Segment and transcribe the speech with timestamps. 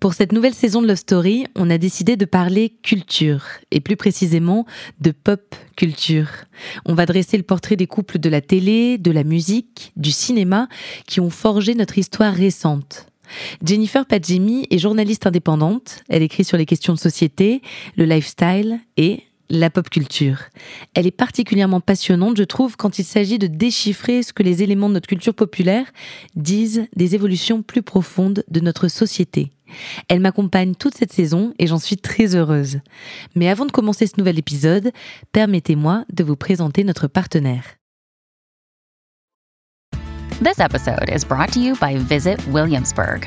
[0.00, 3.96] Pour cette nouvelle saison de Love Story, on a décidé de parler culture, et plus
[3.96, 4.64] précisément
[5.00, 6.28] de pop culture.
[6.86, 10.68] On va dresser le portrait des couples de la télé, de la musique, du cinéma,
[11.08, 13.06] qui ont forgé notre histoire récente.
[13.64, 17.60] Jennifer Padjemi est journaliste indépendante, elle écrit sur les questions de société,
[17.96, 20.40] le lifestyle et la pop culture.
[20.94, 24.88] Elle est particulièrement passionnante, je trouve, quand il s'agit de déchiffrer ce que les éléments
[24.88, 25.86] de notre culture populaire
[26.34, 29.50] disent des évolutions plus profondes de notre société.
[30.08, 32.80] Elle m'accompagne toute cette saison et j'en suis très heureuse.
[33.34, 34.92] Mais avant de commencer ce nouvel épisode,
[35.32, 37.64] permettez-moi de vous présenter notre partenaire.
[40.40, 43.26] This episode is brought to you by Visit Williamsburg.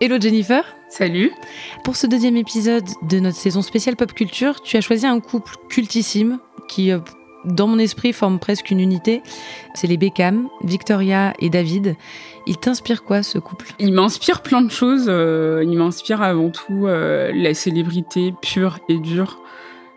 [0.00, 0.62] Hello Jennifer.
[0.88, 1.32] Salut.
[1.82, 5.56] Pour ce deuxième épisode de notre saison spéciale pop culture, tu as choisi un couple
[5.68, 7.00] cultissime qui, euh,
[7.44, 9.22] dans mon esprit, forme presque une unité.
[9.74, 11.96] C'est les Beckham, Victoria et David.
[12.46, 13.72] Il t'inspire quoi ce couple?
[13.80, 15.06] Il m'inspire plein de choses.
[15.08, 19.42] euh, il m'inspire avant tout euh, la célébrité pure et dure.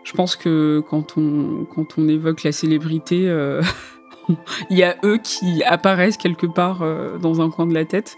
[0.02, 3.18] Je pense que quand on, quand on évoque la célébrité,
[4.68, 6.84] il y a eux qui apparaissent quelque part
[7.20, 8.16] dans un coin de la tête.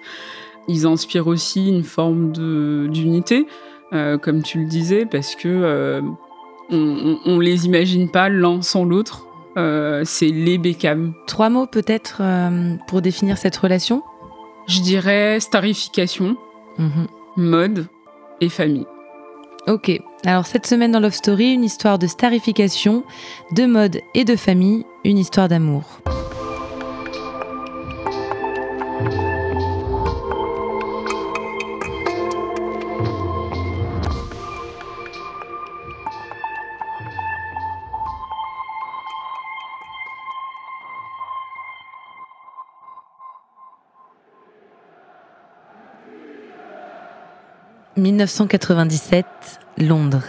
[0.68, 3.46] Ils inspirent aussi une forme de- d'unité,
[3.92, 6.00] euh, comme tu le disais, parce que euh,
[6.70, 9.26] on, on, on les imagine pas l'un sans l'autre.
[9.56, 11.14] Euh, c'est les Beckham.
[11.26, 14.02] Trois mots peut-être euh, pour définir cette relation?
[14.66, 16.36] Je dirais starification,
[16.78, 17.06] Mhm.
[17.36, 17.86] mode
[18.40, 18.86] et famille.
[19.68, 19.92] Ok,
[20.26, 23.04] alors cette semaine dans Love Story, une histoire de starification,
[23.52, 25.84] de mode et de famille, une histoire d'amour.
[47.96, 49.24] «1997,
[49.78, 50.24] Londres.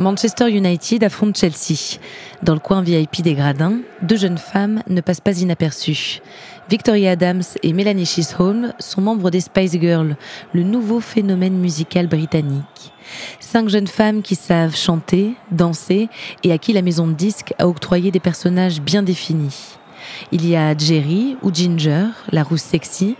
[0.00, 2.00] Manchester United affronte Chelsea.
[2.42, 6.20] Dans le coin VIP des gradins, deux jeunes femmes ne passent pas inaperçues.
[6.68, 10.16] Victoria Adams et Melanie Chisholm sont membres des Spice Girls,
[10.52, 12.92] le nouveau phénomène musical britannique.
[13.38, 16.08] Cinq jeunes femmes qui savent chanter, danser
[16.42, 19.76] et à qui la maison de disques a octroyé des personnages bien définis.
[20.32, 23.16] Il y a Jerry ou Ginger, la rousse sexy,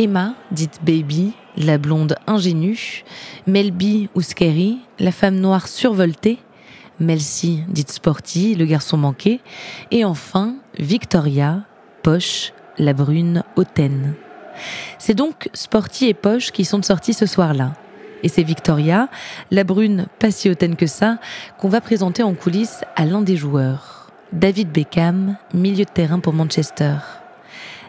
[0.00, 3.02] Emma, dite Baby, la blonde ingénue,
[3.48, 6.38] Melby ou Scary, la femme noire survoltée,
[7.00, 9.40] Melcy, dite Sporty, le garçon manqué,
[9.90, 11.62] et enfin Victoria,
[12.04, 14.14] Poche, la brune hautaine.
[15.00, 17.72] C'est donc Sporty et Poche qui sont sortis ce soir-là.
[18.22, 19.08] Et c'est Victoria,
[19.50, 21.18] la brune pas si hautaine que ça,
[21.58, 24.12] qu'on va présenter en coulisses à l'un des joueurs.
[24.32, 26.98] David Beckham, milieu de terrain pour Manchester.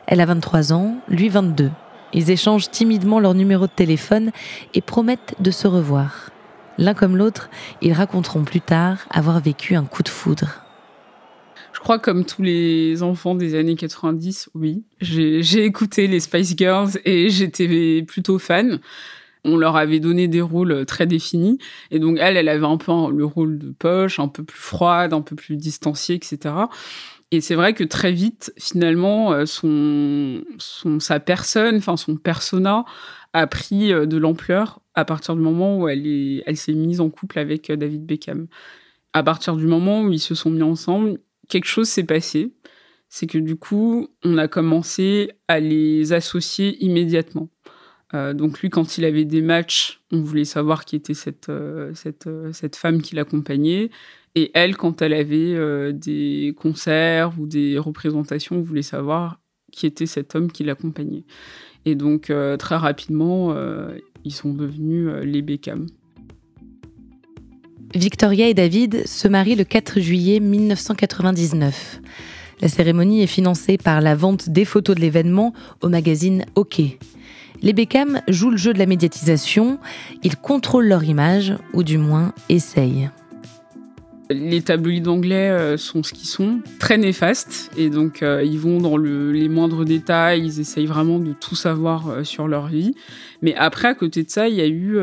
[0.07, 1.69] Elle a 23 ans, lui 22.
[2.13, 4.31] Ils échangent timidement leur numéro de téléphone
[4.73, 6.29] et promettent de se revoir.
[6.77, 7.49] L'un comme l'autre,
[7.81, 10.63] ils raconteront plus tard avoir vécu un coup de foudre.
[11.73, 14.83] Je crois comme tous les enfants des années 90, oui.
[15.01, 18.79] J'ai écouté les Spice Girls et j'étais plutôt fan.
[19.45, 21.57] On leur avait donné des rôles très définis.
[21.91, 25.13] Et donc, elle, elle avait un peu le rôle de poche, un peu plus froide,
[25.13, 26.53] un peu plus distanciée, etc.
[27.31, 30.43] Et c'est vrai que très vite, finalement, euh, son,
[30.99, 32.85] sa personne, enfin son persona,
[33.33, 37.09] a pris euh, de l'ampleur à partir du moment où elle elle s'est mise en
[37.09, 38.47] couple avec euh, David Beckham.
[39.13, 42.51] À partir du moment où ils se sont mis ensemble, quelque chose s'est passé.
[43.09, 47.49] C'est que du coup, on a commencé à les associer immédiatement.
[48.13, 51.51] Donc lui, quand il avait des matchs, on voulait savoir qui était cette,
[51.95, 53.89] cette, cette femme qui l'accompagnait.
[54.35, 59.39] Et elle, quand elle avait euh, des concerts ou des représentations, on voulait savoir
[59.71, 61.23] qui était cet homme qui l'accompagnait.
[61.85, 65.87] Et donc, euh, très rapidement, euh, ils sont devenus les Beckham.
[67.95, 72.01] Victoria et David se marient le 4 juillet 1999.
[72.61, 76.81] La cérémonie est financée par la vente des photos de l'événement au magazine OK.
[77.61, 79.79] Les Beckham jouent le jeu de la médiatisation,
[80.23, 83.09] ils contrôlent leur image, ou du moins essayent.
[84.31, 88.79] Les tabloïds anglais euh, sont ce qu'ils sont, très néfastes, et donc euh, ils vont
[88.79, 92.93] dans les moindres détails, ils essayent vraiment de tout savoir euh, sur leur vie.
[93.41, 94.99] Mais après, à côté de ça, il y a eu,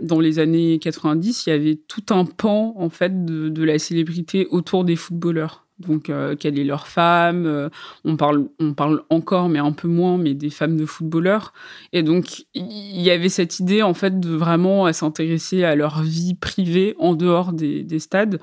[0.00, 4.46] dans les années 90, il y avait tout un pan en fait de la célébrité
[4.50, 7.46] autour des footballeurs donc euh, quelle est leur femme.
[7.46, 7.68] Euh,
[8.04, 11.52] on, parle, on parle encore, mais un peu moins, mais des femmes de footballeurs.
[11.92, 16.34] Et donc, il y avait cette idée, en fait, de vraiment s'intéresser à leur vie
[16.34, 18.40] privée en dehors des, stades.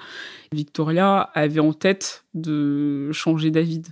[0.51, 3.87] Victoria avait en tête de changer David.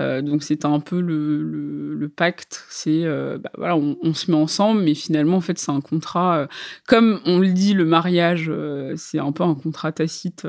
[0.00, 4.94] Euh, donc c'était un peu le, pacte, c'est bah, voilà, on, se met ensemble, mais
[4.94, 6.48] finalement en fait c'est un contrat.
[6.86, 8.50] comme on le dit, le mariage,
[8.96, 10.46] c'est un peu un contrat tacite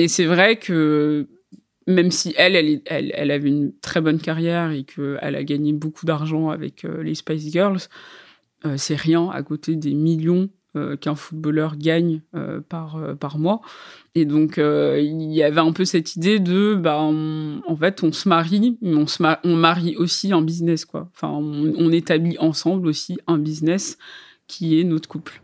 [0.00, 1.28] et c'est vrai que
[1.86, 6.06] même si elle, elle, elle, avait une très bonne carrière et qu'elle a gagné beaucoup
[6.06, 7.80] d'argent avec euh, les Spice Girls,
[8.64, 12.22] euh, c'est rien à côté des millions euh, qu'un footballeur gagne
[12.70, 13.60] par, par mois.
[14.14, 18.26] Et donc, il y avait un peu cette idée de, bah, en fait, on se
[18.26, 21.10] marie, mais on, se on marie aussi un business, quoi.
[21.14, 23.98] Enfin, on établit ensemble aussi un business
[24.46, 25.40] qui est notre couple.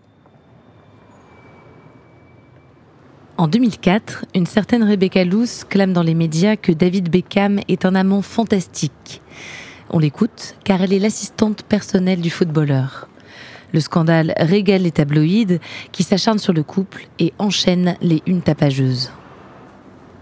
[3.38, 7.94] En 2004, une certaine Rebecca Luce clame dans les médias que David Beckham est un
[7.94, 9.20] amant fantastique.
[9.90, 13.08] On l'écoute car elle est l'assistante personnelle du footballeur.
[13.74, 15.60] Le scandale régale les tabloïds
[15.92, 19.12] qui s'acharnent sur le couple et enchaînent les unes tapageuses.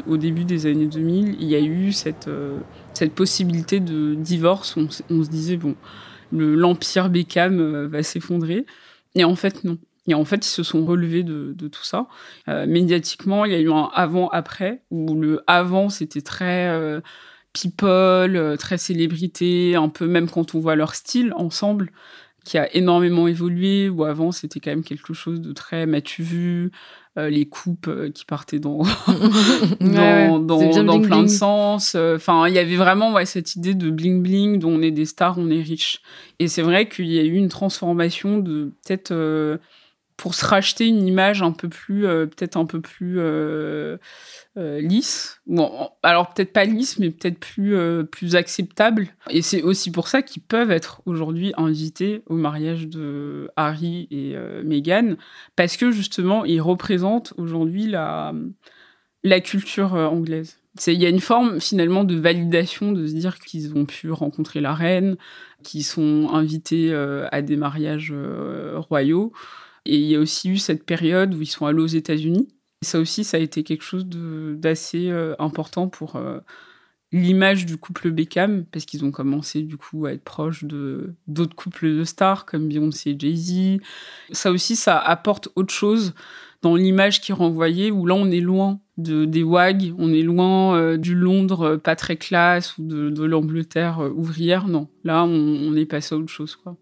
[0.09, 2.59] Au début des années 2000, il y a eu cette, euh,
[3.15, 4.77] possibilité de divorce.
[4.77, 5.77] On, on se disait, bon,
[6.33, 8.67] l'empire Beckham euh, va s'effondrer.
[9.15, 9.79] Et en fait, non.
[10.07, 12.07] Et en fait, ils se sont relevés de, tout ça.
[12.49, 17.01] Euh, médiatiquement, il y a eu un avant-après, où le avant, c'était très euh,
[17.53, 21.91] people, euh, très célébrité, un peu même quand on voit leur style ensemble,
[22.45, 26.71] qui a énormément évolué, où avant, c'était quand même quelque chose de très m'as-tu vu
[27.17, 28.83] les coupes qui partaient dans,
[29.81, 31.95] dans, dans, plein de sens.
[31.95, 35.39] Enfin, il y avait vraiment ouais, cette idée de bling-bling, dont on est des stars,
[35.39, 36.03] on est riche.
[36.41, 39.15] Et c'est vrai qu'il y a eu une transformation de peut-être
[40.17, 43.97] pour se racheter une image un peu plus, euh, peut-être un peu plus euh,
[44.57, 45.41] euh, lisse.
[45.47, 47.77] Bon, alors peut-être pas lisse, mais peut-être plus,
[48.07, 49.09] plus acceptable.
[49.31, 54.37] Et c'est aussi pour ça qu'ils peuvent être aujourd'hui invités au mariage de Harry et
[54.65, 55.17] Meghan,
[55.57, 58.33] parce que justement, ils représentent aujourd'hui la,
[59.25, 60.59] la culture anglaise.
[60.87, 64.61] Il y a une forme finalement de validation de se dire qu'ils ont pu rencontrer
[64.61, 65.17] la reine,
[65.63, 66.93] qu'ils sont invités
[67.31, 68.15] à des mariages
[68.77, 69.33] royaux.
[69.87, 72.49] Et il y a aussi eu cette période où ils sont allés aux États-Unis.
[72.83, 76.41] Ça aussi, ça a été quelque chose d'assez euh, important pour euh,
[77.13, 81.97] l'image du couple Beckham, parce qu'ils ont commencé du coup à être proches d'autres couples
[81.97, 83.81] de stars comme Beyoncé et Jay-Z.
[84.33, 86.15] Ça aussi, ça apporte autre chose
[86.63, 90.77] dans l'image qui renvoyait, où là, on est loin de, des WAG, on est loin
[90.77, 94.67] euh, du Londres pas très classe ou de, de l'Angleterre ouvrière.
[94.67, 96.77] Non, là, on, on est passé à autre chose, quoi.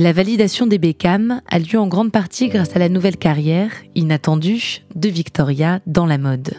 [0.00, 4.80] La validation des Beckham a lieu en grande partie grâce à la nouvelle carrière, inattendue,
[4.94, 6.54] de Victoria dans la mode.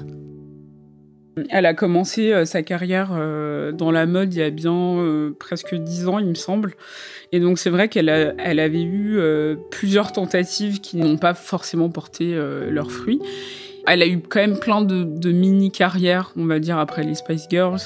[1.49, 5.31] Elle a commencé euh, sa carrière euh, dans la mode il y a bien euh,
[5.39, 6.75] presque dix ans, il me semble.
[7.31, 9.17] Et donc c'est vrai qu'elle elle avait eu
[9.71, 12.35] plusieurs tentatives qui n'ont pas forcément porté
[12.69, 13.21] leurs fruits.
[13.87, 17.47] Elle a eu quand même plein de, de mini-carrières, on va dire, après les Spice
[17.49, 17.79] Girls.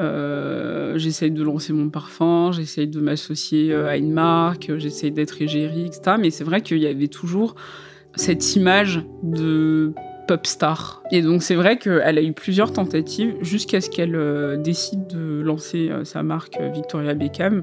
[0.00, 5.40] Euh, j'essaye de lancer mon parfum, j'essaye de m'associer euh, à une marque, j'essaye d'être
[5.40, 6.16] égérie, etc.
[6.18, 7.54] Mais c'est vrai qu'il y avait toujours
[8.16, 9.92] cette image de
[10.26, 11.02] pop star.
[11.12, 15.40] Et donc c'est vrai qu'elle a eu plusieurs tentatives jusqu'à ce qu'elle euh, décide de
[15.42, 17.62] lancer sa marque Victoria Beckham.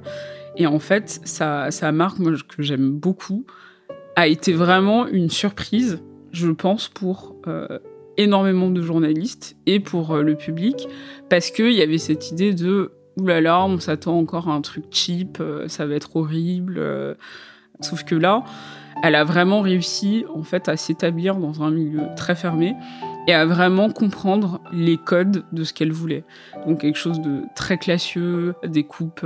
[0.57, 3.45] Et en fait, sa, marque, que j'aime beaucoup,
[4.15, 6.01] a été vraiment une surprise,
[6.33, 7.35] je pense, pour
[8.17, 10.87] énormément de journalistes et pour euh, le public
[11.29, 14.61] parce qu'il y avait cette idée de oulala, là là, on s'attend encore à un
[14.61, 16.75] truc cheap, euh, ça va être horrible.
[16.77, 17.15] Euh.
[17.81, 18.43] Sauf que là,
[19.03, 22.75] elle a vraiment réussi en fait à s'établir dans un milieu très fermé
[23.27, 26.23] et à vraiment comprendre les codes de ce qu'elle voulait.
[26.67, 29.25] Donc quelque chose de très classieux, des coupes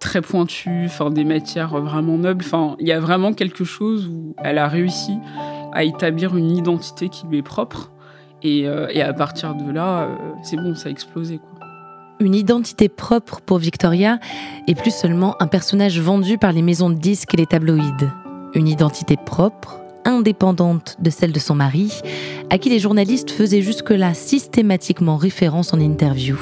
[0.00, 2.44] très pointues, enfin des matières vraiment nobles.
[2.44, 5.12] Enfin, il y a vraiment quelque chose où elle a réussi
[5.76, 7.92] à établir une identité qui lui est propre.
[8.42, 11.38] Et, euh, à partir de là, euh, c'est bon, ça a explosé.
[11.38, 11.68] Quoi.
[12.18, 14.18] Une identité propre pour Victoria
[14.66, 18.10] et plus seulement un personnage vendu par les maisons de disques et les tabloïds.
[18.54, 22.00] Une identité propre indépendante de celle de son mari,
[22.48, 26.38] à qui les journalistes faisaient jusque-là systématiquement référence en interview.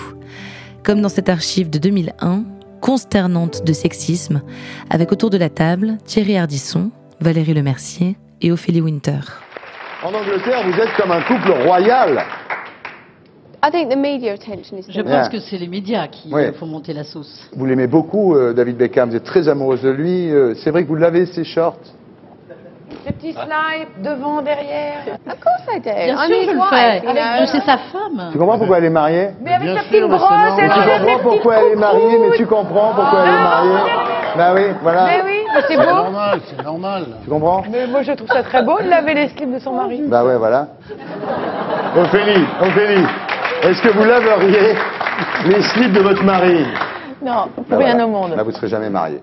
[0.85, 2.45] Comme dans cette archive de 2001,
[2.83, 4.43] consternante de sexisme,
[4.91, 9.21] avec autour de la table Thierry Ardisson, Valérie Lemercier et Ophélie Winter.
[10.03, 12.23] En Angleterre, vous êtes comme un couple royal.
[13.63, 16.43] Je pense que c'est les médias qui Oui.
[16.43, 17.49] euh, font monter la sauce.
[17.57, 19.09] Vous l'aimez beaucoup, euh, David Beckham.
[19.09, 20.31] Vous êtes très amoureuse de lui.
[20.31, 21.79] Euh, c'est vrai que vous l'avez, ses shorts?
[23.07, 25.05] Le petit slide devant, derrière.
[25.25, 27.03] Bien sûr, je le fais.
[27.41, 28.29] Je sais sa femme.
[28.33, 29.29] Tu comprends pourquoi elle est mariée?
[29.43, 32.93] Mais avec sa petite brosse, elle Tu comprends pourquoi elle est mariée, mais tu comprends
[32.95, 34.04] pourquoi elle est mariée
[34.37, 35.07] Bah oui, voilà.
[35.07, 35.83] Mais oui, mais c'est beau.
[35.85, 37.07] normal, c'est normal.
[37.25, 37.63] Tu comprends?
[37.71, 40.03] Mais moi, je trouve ça très beau de laver les slips de son mari.
[40.07, 40.69] Bah ouais, voilà.
[41.97, 43.05] Ophélie, Ophélie,
[43.63, 44.75] est-ce que vous laveriez
[45.47, 46.65] les slips de votre mari?
[47.25, 48.07] Non, pour Bah rien voilà.
[48.07, 48.37] au monde.
[48.37, 49.21] Là, vous ne serez jamais mariés.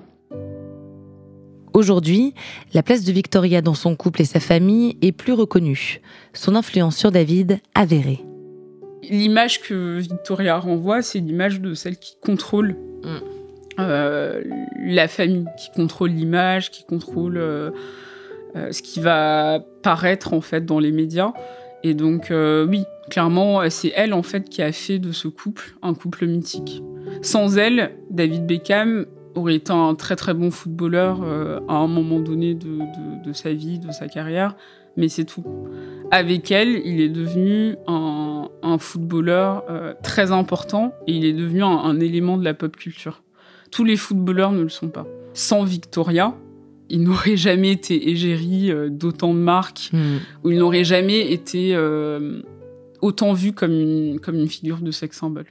[1.74, 2.34] Aujourd'hui,
[2.74, 6.01] la place de Victoria dans son couple et sa famille est plus reconnue.
[6.34, 8.24] Son influence sur David avérée.
[9.10, 13.18] L'image que Victoria renvoie, c'est l'image de celle qui contrôle Mm.
[13.82, 14.42] Euh,
[14.80, 17.72] la famille, qui contrôle l'image, qui contrôle euh,
[18.56, 21.34] euh, ce qui va paraître en fait dans les médias.
[21.84, 25.96] Et donc oui, clairement, c'est elle en fait qui a fait de ce couple un
[25.96, 26.84] couple mythique.
[27.24, 31.24] Sans elle, David Beckham aurait été un très très bon footballeur
[31.68, 34.56] à un moment donné de, sa vie, de sa carrière,
[34.96, 35.44] mais c'est tout.
[36.12, 39.64] Avec elle, il est devenu un, footballeur
[40.04, 43.24] très important et il est devenu un élément de la pop culture.
[43.72, 45.08] Tous les footballeurs ne le sont pas.
[45.34, 46.36] Sans Victoria,
[46.90, 49.92] il n'aurait jamais été égérie euh, d'autant de marques,
[50.44, 52.42] ou il n'aurait jamais été euh,
[53.01, 55.48] autant vu comme une, comme une figure de sex symbole.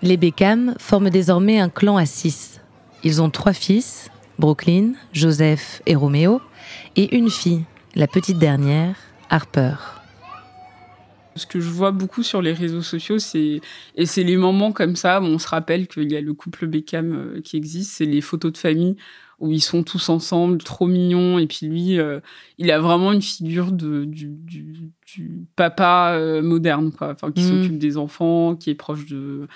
[0.00, 2.60] Les Beckham forment désormais un clan à six.
[3.02, 6.40] Ils ont trois fils, Brooklyn, Joseph et Roméo,
[6.94, 7.64] et une fille,
[7.96, 8.94] la petite dernière,
[9.28, 9.97] Harper.
[11.38, 13.60] Ce que je vois beaucoup sur les réseaux sociaux, c'est
[13.96, 16.66] et c'est les moments comme ça où on se rappelle qu'il y a le couple
[16.66, 18.96] Beckham euh, qui existe, c'est les photos de famille
[19.38, 22.18] où ils sont tous ensemble, trop mignons, et puis lui, euh,
[22.58, 27.42] il a vraiment une figure de, du, du- du papa euh, moderne, quoi, enfin, qui
[27.44, 27.48] Mm.
[27.48, 29.46] s'occupe des enfants, qui est proche de,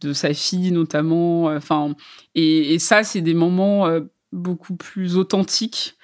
[0.00, 1.94] de sa fille notamment, enfin,
[2.34, 4.00] et, et ça, c'est des moments euh,
[4.32, 5.96] beaucoup plus authentiques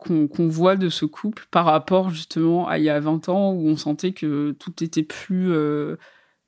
[0.00, 3.68] qu'on voit de ce couple par rapport justement à il y a 20 ans où
[3.68, 5.96] on sentait que tout était plus, euh,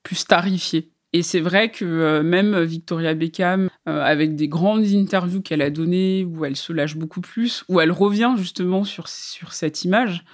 [0.03, 0.93] plus starifié.
[1.13, 5.71] Et c'est vrai que euh, même Victoria Beckham, euh, avec des grandes interviews qu'elle a
[5.71, 10.25] données, où elle se lâche beaucoup plus, où elle revient justement sur, sur cette image,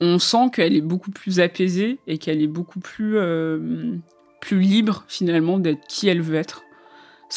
[0.00, 3.96] on sent qu'elle est beaucoup plus apaisée et qu'elle est beaucoup plus, euh,
[4.40, 6.64] plus libre finalement d'être qui elle veut être,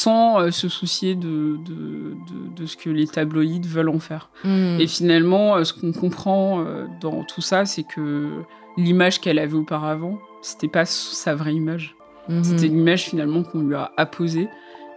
[0.00, 4.30] sans euh, se soucier de, de, de- de ce que les tabloïds veulent en faire.
[4.44, 4.78] Mm.
[4.78, 8.28] Et finalement, euh, ce qu'on comprend euh, dans tout ça, c'est que
[8.76, 11.96] l'image qu'elle avait auparavant, c'était pas sa vraie image.
[12.28, 12.44] Mhm.
[12.44, 14.48] C'était l'image finalement qu'on lui a apposée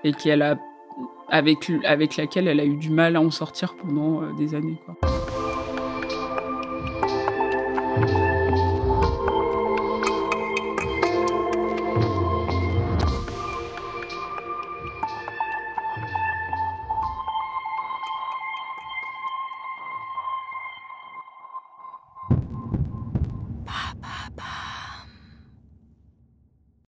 [0.04, 0.58] et qu'elle a,
[1.30, 4.78] avec, avec laquelle elle a eu du mal à en sortir pendant des années.
[4.86, 4.96] Quoi.